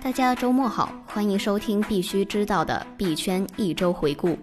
[0.00, 4.38] 大家周末好，欢迎收听必须知道的币圈一周回顾。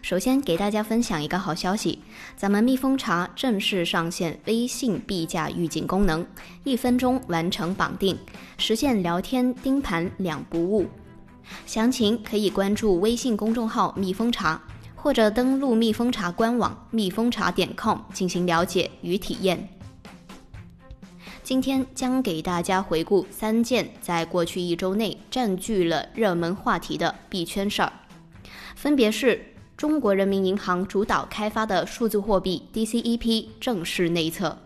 [0.00, 1.98] 首先给大家分享一个好消息，
[2.34, 6.26] 咱们蜜蜂茶正式上线微信币价预警功能，
[6.64, 8.16] 一分钟完成绑定，
[8.56, 10.86] 实现聊天盯盘两不误。
[11.66, 14.60] 详情可以关注微信公众号“蜜蜂茶”，
[14.96, 19.68] 或者登录蜜蜂茶官网蜜蜂茶点 com 进行了解与体验。
[21.50, 27.92] 今天将给大家回顾三件在过去一周内占据了热门话题的币圈事儿，
[28.76, 29.44] 分别是
[29.76, 34.56] 中国人民银行主导开发的数字货币 DCEP 正式内测，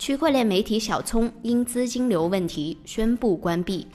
[0.00, 3.86] 区块链媒体小葱因资金流问题宣布关闭。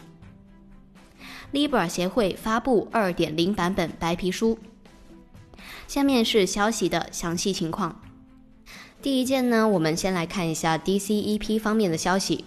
[1.51, 4.57] Libra 协会发布2.0版本白皮书。
[5.85, 7.99] 下面是消息的详细情况。
[9.07, 12.43] 第一件呢，我们先来看一下 DCEP 方面的消息。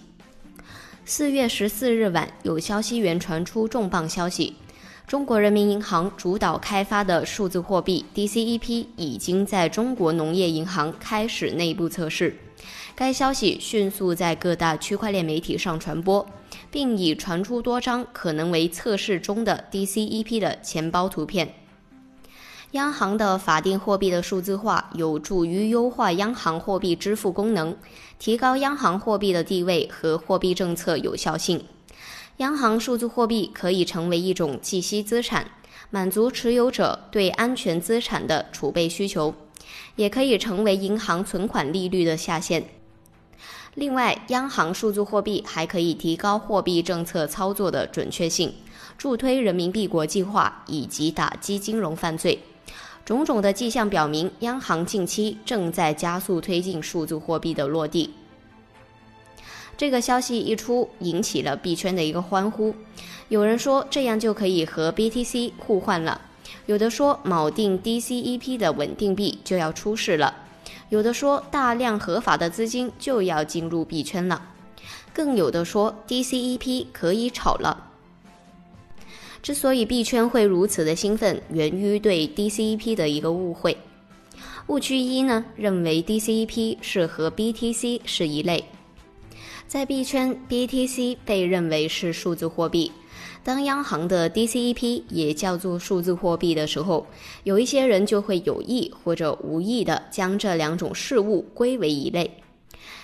[1.05, 4.53] 四月十四日晚，有消息源传出重磅消息：
[5.07, 12.37] 中国人民银行主导开发的数字货币 DCEP 已经在中国农业银行开始内部测试。
[12.93, 16.23] 该消息迅速在各大区块链媒体上传播。
[16.69, 21.55] 并已传出多张可能为测试中的 DCEP 的钱包图片。
[22.71, 27.75] 央行的法定货币的数字化有助于优化央行货币支付功能，
[28.17, 31.61] 提高央行货币的地位和货币政策有效性。
[32.37, 35.51] 央行数字货币可以成为一种计息资产，
[35.89, 39.35] 满足持有者对安全资产的储备需求，
[39.97, 42.63] 也可以成为银行存款利率的下限。
[43.75, 48.53] 另外，央行数字货币还可以提高货币政策操作的准确性，
[48.97, 52.39] 助推人民币国际化以及打击金融犯罪。
[53.03, 58.13] 种种的迹象表明，央行近期正在加速推进数字货币的落地。
[59.75, 62.75] 这个消息一出，引起了币圈的一个欢呼。
[63.29, 66.21] 有人说这样就可以和 BTC 互换了，
[66.67, 70.35] 有的说锚定 DCEP 的稳定币就要出世了。
[70.89, 74.49] 有的说大量合法的资金就要进入币圈了，
[75.13, 77.90] 更有的说 DCEP 可以炒了。
[79.41, 83.75] 之所以币圈会如此的兴奋，源于对 DCEP 的一个误会。
[84.67, 88.63] 误区一呢，认为 DCEP 是和 BTC 是一类，
[89.67, 92.91] 在币圈 BTC 被认为是数字货币。
[93.43, 97.07] 当央行的 DCEP 也叫做数字货币的时候，
[97.43, 102.29] 有一些人就会有意或者无意的将这两种事物归为一类，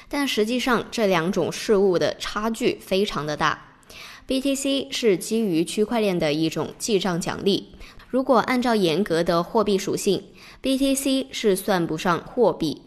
[0.07, 3.66] 但实际上这两种事物的差距非常的大。
[4.27, 7.67] BTC 是基于区块链的一种记账奖励，
[8.09, 10.21] 如果按照严格的货币属性
[10.61, 12.81] ，BTC 是算不上货币。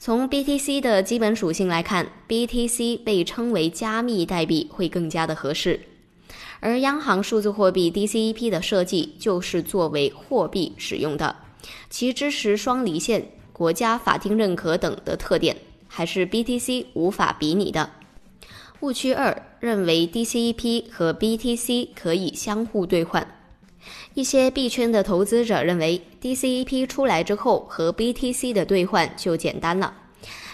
[0.00, 5.78] 从 BTC 的基本属性来看，BTC 被称为加密代币会更加的合适。
[6.58, 11.36] 而央行数字货币 DCEP 的设计就是作为货币使用的，
[11.88, 17.90] 其支持双离线、国家法定认可等的特点，还是 BTC 无法比拟的。
[18.82, 23.24] 误区二认为 DCEP 和 BTC 可以相互兑换，
[24.14, 29.94] 一些币圈的投资者认为 DCEP 出来之后和 BTC 的兑换就简单了，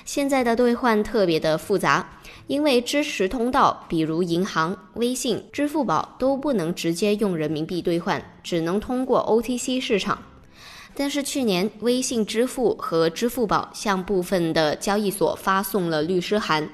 [0.04, 2.20] 现在的兑换特别的复杂。
[2.48, 10.22] 因为支持通道，比如银行、微信、支付宝都不能直接用人民币兑换，只能通过 OTC 市场。
[11.00, 16.68] 但是去年，微信支付和支付宝向部分的交易所发送了律师函，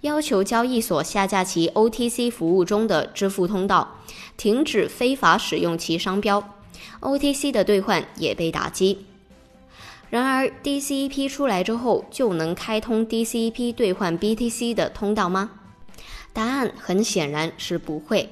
[0.00, 4.00] 要求交易所下架其 OTC 服务中的支付通道，
[4.36, 6.56] 停止非法使用其商标
[6.98, 9.06] ，OTC 的兑换也被打击。
[10.10, 15.50] 然而，DCEP 出来之后就能开通 DCEP 兑换 BTC 的通道吗？
[16.32, 18.28] 答案很显然是不会。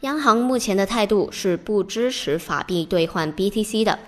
[0.00, 3.98] 央行目前的态度是不支持法币兑换 BTC 的，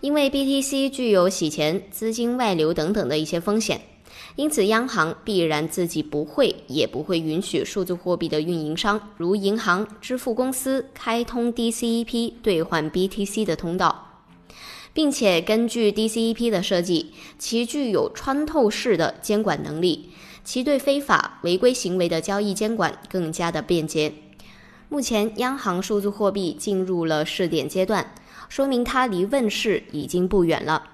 [0.00, 3.80] 因为 BTC 具有洗钱、资金外流等等的一些风险，
[4.36, 14.08] 因此央行必然自己不会也不会允许数字货币的运营商，如银行、支付公司开通 DCEP 兑换 BTC 的通道。
[14.94, 20.10] 并且根据 DCEP 的设计，其具有穿透式的监管能力，
[20.44, 24.12] 其对非法违规行为的交易监管更加的便捷。
[24.90, 28.12] 目前，央行数字货币进入了试点阶段，
[28.52, 30.90] 说明它离问世已经不远了。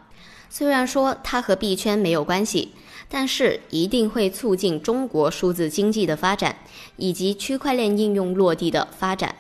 [0.49, 2.73] 虽然说它和币圈没有关系，
[3.09, 6.55] 但是一定会促进中国数字经济的发展
[6.97, 9.35] 以及区块链应用落地的发展。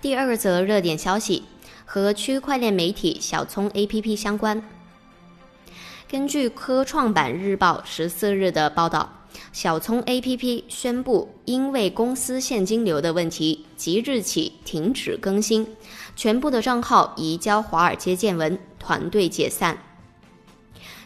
[0.00, 1.44] 第二则热点消息。
[1.90, 4.62] 和区块链媒体小葱 APP 相关。
[6.10, 9.17] 根据科创板日报十四日的报道，
[9.60, 15.66] 小聪 APP 宣布因为公司现金流的问题，即日起停止更新，
[16.14, 19.78] 全部的账号移交华尔街见闻，团队解散。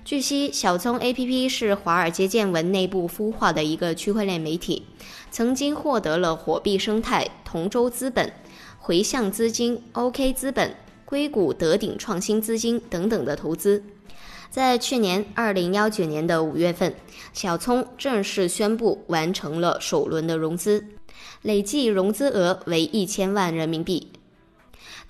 [0.05, 4.83] 据悉，小聪 APP 是华尔街见闻内部孵化的一个区块链媒体，
[5.31, 8.31] 曾经获得了火币生态、同洲资本、
[8.79, 10.77] 回向资金、OK 资本、
[11.07, 13.83] 硅谷德鼎创新资金等等的投资。
[14.53, 16.95] 在去年二零幺九年的五月份，
[17.33, 20.89] 小聪正式宣布完成了首轮的融资，
[21.41, 24.13] 累计融资额为一千万人民币。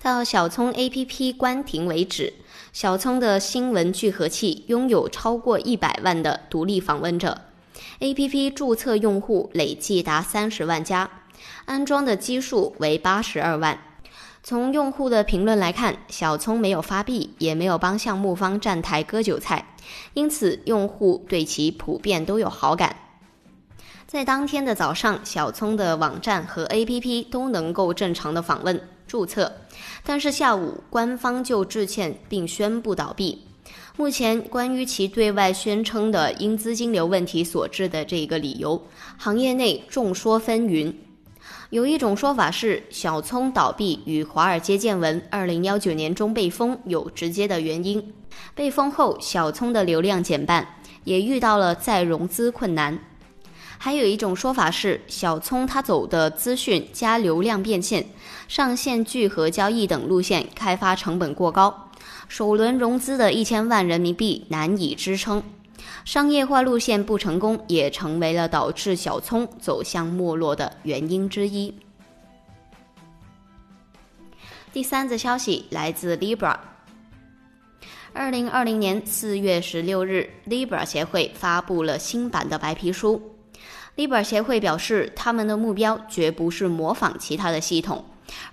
[0.01, 2.35] 到小聪 APP 关停为止。
[2.71, 7.41] 小聪的新闻聚合器拥有超过一百万的独立访问者
[7.99, 11.09] ，APP 注册用户累计达三十万家，
[11.65, 13.77] 安装的基数为八十二万。
[14.45, 19.65] 从用户的评论来看，小聪没有发币，也没有帮项目方站台割韭菜，
[20.13, 22.93] 因此用户对其普遍都有好感。
[24.05, 28.79] 在当天的早上，小聪的网站和 APP 都能够正常的访问。
[29.07, 29.51] 注册，
[30.03, 33.45] 但是下午官方就致歉并宣布倒闭。
[33.95, 38.81] 目前关于其对外宣称的因资金流问题所致的这个理由，
[39.17, 40.93] 行业内众说纷纭。
[41.69, 48.13] 有一种说法是，小聪倒闭与华尔街见闻2019年中被封有直接的原因。
[48.53, 50.67] 被封后，小聪的流量减半，
[51.03, 52.99] 也遇到了再融资困难。
[53.77, 58.05] 还有一种说法是，小聪他走的资讯加流量变现、
[58.47, 61.89] 上线聚合交易等路线，开发成本过高，
[62.27, 65.43] 首轮融资的一千万人民币难以支撑，
[66.05, 71.73] 商业化路线不成功，也成为了导致小聪走向没落的原因之一。
[74.71, 76.57] 第三则消息来自 Libra，
[78.11, 83.21] 二零二零年四月十六日，Libra 协会发布了新版的白皮书。
[83.95, 88.03] Libra 协会表示，他们的目标绝不是模仿其他的系统，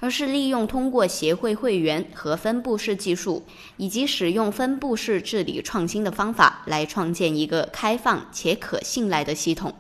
[0.01, 3.45] 而是利用通过协会会员和分布式技术，
[3.77, 9.75] 以及使用分布式治理创新的方法，来创建一个开放且可信赖的系统。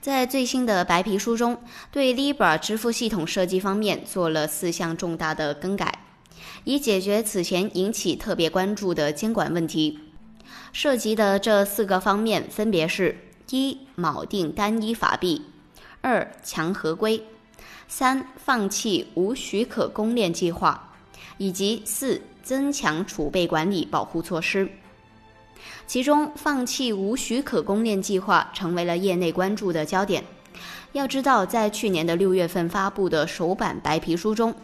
[0.00, 1.60] 在最新的白皮书中，
[1.90, 6.04] 对 Libra 支付系统设计方面做了四项重大的更改，
[6.64, 10.00] 以解决此前引起特别关注的监管问题。
[10.72, 13.24] 涉及的这四个方面分别是。
[13.50, 15.40] 一、锚定单一法币；
[16.02, 17.22] 二、强合规；
[17.88, 20.78] 三、放弃无许可公链计划；
[21.38, 24.68] 以及四、增强储备管理保护措施。
[25.86, 30.22] 其中，放弃无许可公链计划成为了业内关注的焦点。
[30.92, 34.54] 要知道，在去年的六月份发布的首版白皮书中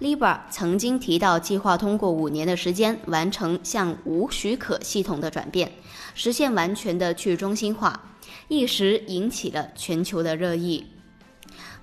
[0.00, 5.70] ，Libra 曾经提到计划通过五年的时间完成向无许可系统的转变，
[6.14, 8.00] 实现完全的去中心化。
[8.48, 10.86] 一时引起了全球的热议。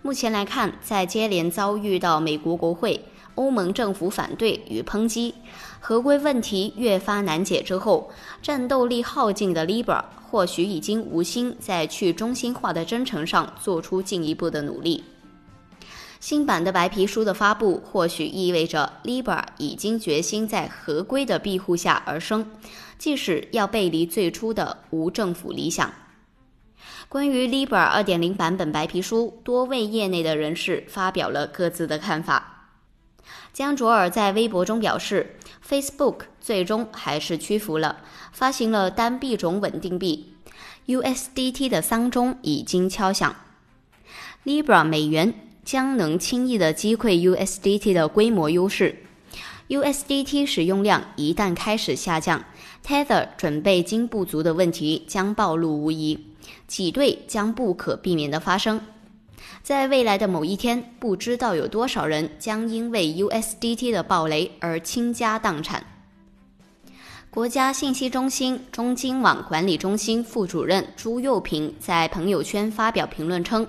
[0.01, 3.03] 目前来看，在接连遭遇到美国国会、
[3.35, 5.35] 欧盟政府反对与抨击，
[5.79, 8.09] 合规问题越发难解之后，
[8.41, 15.03] 战斗力耗尽的 Libra 或许已经无心在去中心化的征程上做出进一步的努力。
[16.19, 22.49] 新版的白皮书的发布，或许意味着 Libra 已经决心在合规的庇护下而生，
[22.97, 25.91] 即使要背离最初的无政府理想。
[27.09, 32.73] 关于 Libra 2.0版本白皮书，多位业内的人士发表了各自的看法。
[33.53, 38.01] 江卓尔在微博中表示，Facebook 最终还是屈服了，
[38.33, 40.33] 发行了单币种稳定币
[40.87, 43.33] USDT 的丧钟已经敲响。
[44.43, 45.33] Libra 美元
[45.63, 49.03] 将能轻易的击溃 USDT 的规模优势。
[49.69, 52.43] USDT 使用量一旦开始下降
[52.85, 56.33] ，Tether 准备金不足的问题将暴露无遗。
[56.67, 58.81] 挤兑将不可避免的发生，
[59.63, 65.85] 在未来的某一天，不知道有多少人将因为 USDT 的暴雷而倾家荡产。
[67.29, 73.67] 国家信息中心中金网管理中心副主任朱佑平在朋友圈发表评论称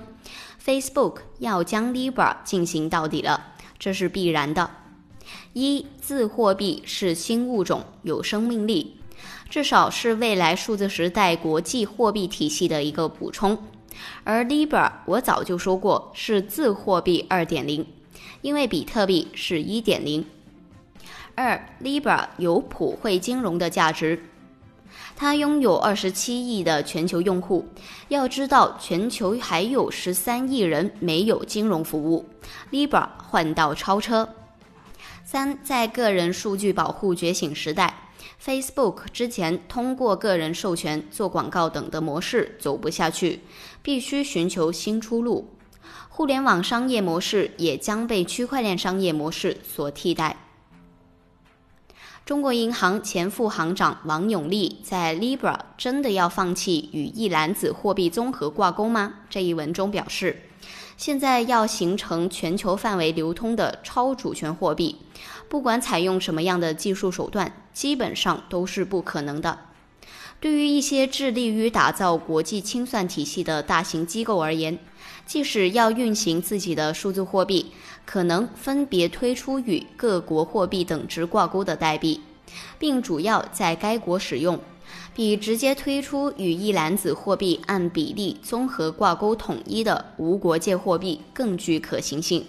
[0.64, 4.70] ：“Facebook 要将 Libra 进行到底了，这是必然的。
[5.52, 8.94] 一字货币是新物种，有生命力。”
[9.50, 13.56] 至少是未来数字时代国际货币体系的一个补充，
[14.22, 17.86] 而 Libra 我早就说过是自货币2.0，
[18.42, 20.24] 因为比特币是1.0。
[21.34, 24.22] 二，Libra 有普惠金融的价值，
[25.16, 27.66] 它拥有27亿的全球用户。
[28.08, 32.28] 要知道，全球还有13亿人没有金融服务
[32.70, 34.28] ，Libra 换道超车。
[35.24, 38.07] 三，在个人数据保护觉醒时代。
[38.42, 43.40] Facebook 之前通过个人授权做广告等的模式走不下去，
[43.82, 45.50] 必须寻求新出路。
[46.08, 50.36] 互联网商业模式也将被区块链商业模式所替代。
[52.24, 59.20] 中国银行前副行长王永利在 Libra 真的要放弃与一篮子货币综合挂钩吗？
[59.30, 60.47] 这一文中表示，
[60.98, 64.96] 现在要形成全球范围流通的超主权货币，
[65.48, 69.60] 不管采用什么样的技术手段，基本上都是不可能的。
[70.40, 74.76] 对于一些致力于打造国际清算体系的大型机构而言，
[75.24, 77.72] 即使要运行自己的数字货币，
[78.04, 82.20] 可能分别推出与各国货币等值挂钩的代币，
[82.76, 84.58] 并主要在该国使用，
[85.18, 92.46] 比直接推出与一篮子货币按比例综合挂钩统一的无国界货币更具可行性。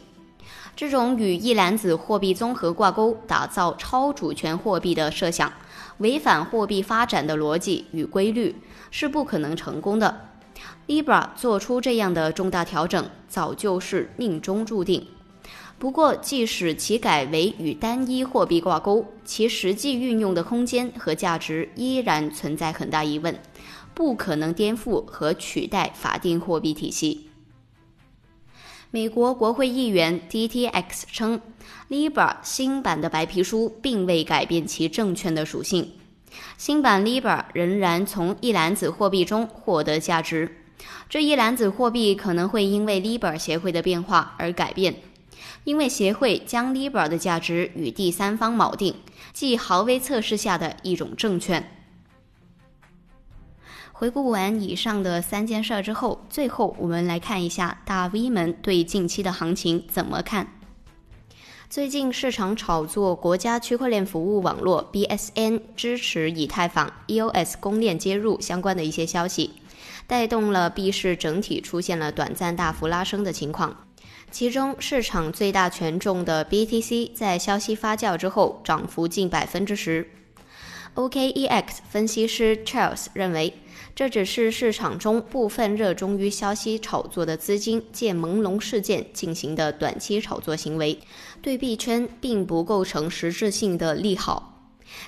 [0.76, 5.52] 这种与一篮子货币综合挂钩、打造超主权货币的设想，
[5.98, 8.56] 违反货币发展的逻辑与规律，
[8.92, 10.30] 是不可能成功的。
[10.86, 15.08] Libra 做出这样的重大调整，早就是命中注定。
[15.80, 23.34] 不过，即使其改为与单一货币挂钩，其实际运用的空间和价值依然存在很大疑问，
[23.94, 27.30] 不可能颠覆和取代法定货币体系。
[28.92, 31.40] 美国国会议员 DTX 称
[31.90, 35.90] ，Libra 新版的白皮书并未改变其证券的属性。
[36.58, 40.58] 新版 Libra 仍然从一篮子货币中获得价值，
[41.08, 44.94] 这一篮子货币可能会因为 Libra 协会的变化而改变，
[45.70, 48.96] 因为协会将 Libra 的价值与第三方锚定，
[49.34, 51.70] 即豪威测试下的一种证券。
[53.92, 60.48] 回顾完以上的三件事之后，最后我们来看一下大 V 们对近期的行情怎么看。
[61.70, 69.52] 最近市场炒作国家区块链服务网络 BSN 支持以太坊 EOS 公链接入相关的一些消息，
[70.08, 73.86] 带动了币市整体出现了短暂大幅拉升的情况。
[74.32, 80.10] 其中市场最大权重的 BTC 在消息发酵之后涨幅近百分之十。
[80.96, 83.54] OKEX 分析师 Charles 认为。
[83.96, 90.98] 这只是市场中部分热衷于消息炒作的资金借朦胧事件进行的短期炒作行为，
[91.42, 94.62] 对币圈并不构成实质性的利好。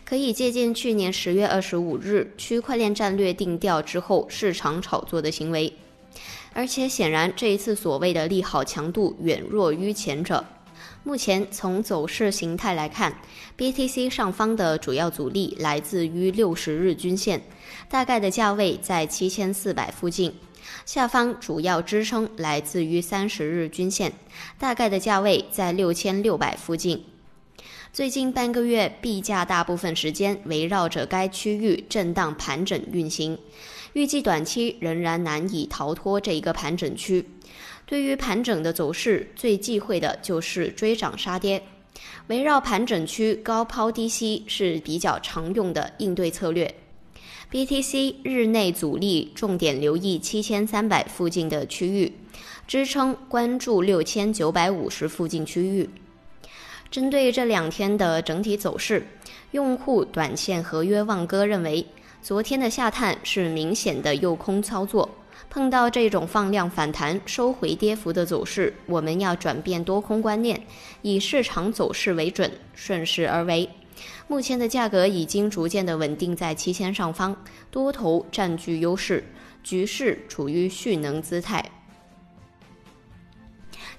[0.04, 5.72] 可以借鉴去年十月二十五日区块链战略定调之后市场炒作的行为，
[6.54, 10.46] 而且显然这一次所谓的利好强度远弱于前者。
[11.04, 13.16] 目前从走势形态来看
[13.58, 17.42] ，BTC 上方的主要阻力来自于六十日均线，
[17.90, 20.32] 大概的价位在七千四百附近；
[20.86, 24.14] 下方主要支撑来自于三十日均线，
[24.60, 27.04] 大概的价位在六千六百附近。
[27.92, 33.38] 最近半个月币价大部分时间围绕着该区域震荡盘整运行，
[33.94, 37.26] 预计短期仍然难以逃脱这一个盘整区。
[37.86, 41.62] 对于盘整的走势，最忌讳的就是追涨杀跌。
[42.28, 46.74] 围绕盘整区高抛低吸是比较常用的应对策略。
[47.52, 52.14] BTC 日内阻力重点留意七千三百附近的区域，
[52.66, 55.90] 支撑关注六千九百五十附近区域。
[56.90, 59.06] 针对这两天的整体走势，
[59.52, 61.86] 用户短线合约望哥认为，
[62.24, 65.10] 昨天的下探是明显的诱空操作。
[65.50, 70.62] 碰到这种放量反弹、收回跌幅的走势，我们要转变多空观念，
[71.02, 73.68] 以市场走势为准，顺势而为。
[74.28, 77.36] 目前的价格已经逐渐的稳定在七千上方，
[77.70, 79.26] 多头占据优势，
[79.64, 81.72] 局势处于蓄能姿态。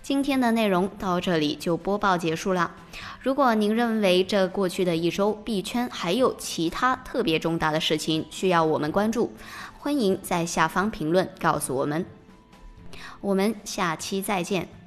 [0.03, 2.75] 今天的内容到这里就播报结束了。
[3.21, 9.33] 如果您认为这过去的一周币圈还有其他特别重大的事情需要我们关注，
[9.79, 12.05] 欢迎在下方评论告诉我们，
[13.21, 14.82] 我们下期再见。